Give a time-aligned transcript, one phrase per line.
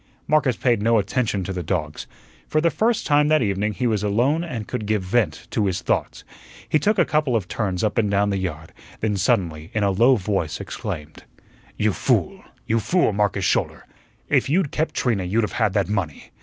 [0.25, 2.07] Marcus paid no attention to the dogs.
[2.47, 5.83] For the first time that evening he was alone and could give vent to his
[5.83, 6.23] thoughts.
[6.67, 9.91] He took a couple of turns up and down the yard, then suddenly in a
[9.91, 11.25] low voice exclaimed:
[11.77, 13.85] "You fool, you fool, Marcus Schouler!
[14.27, 16.31] If you'd kept Trina you'd have had that money.